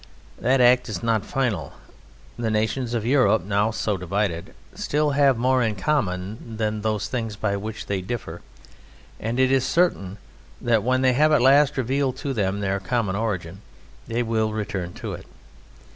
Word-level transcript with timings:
That 0.39 0.61
act 0.61 0.89
is 0.89 1.03
not 1.03 1.27
final. 1.27 1.73
The 2.35 2.49
nations 2.49 2.95
of 2.95 3.05
Europe, 3.05 3.43
now 3.43 3.69
so 3.69 3.97
divided, 3.97 4.55
still 4.73 5.11
have 5.11 5.37
more 5.37 5.61
in 5.61 5.75
common 5.75 6.57
than 6.57 6.81
those 6.81 7.07
things 7.07 7.35
by 7.35 7.55
which 7.55 7.85
they 7.85 8.01
differ, 8.01 8.41
and 9.19 9.39
it 9.39 9.51
is 9.51 9.63
certain 9.63 10.17
that 10.59 10.81
when 10.81 11.03
they 11.03 11.13
have 11.13 11.31
at 11.31 11.39
last 11.43 11.77
revealed 11.77 12.17
to 12.17 12.33
them 12.33 12.61
their 12.61 12.79
common 12.79 13.15
origin 13.15 13.61
they 14.07 14.23
will 14.23 14.53
return 14.53 14.93
to 14.93 15.13
it. 15.13 15.27